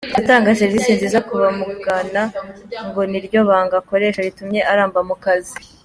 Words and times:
Gutanga 0.17 0.57
serivisi 0.59 0.89
nziza 0.97 1.19
ku 1.27 1.33
bamugana 1.41 2.21
ngo 2.87 3.01
ni 3.11 3.19
ryo 3.25 3.39
banga 3.49 3.73
akoresha 3.81 4.25
ritumye 4.27 4.61
aramba 4.71 4.99
mu 5.11 5.15
kazi. 5.23 5.55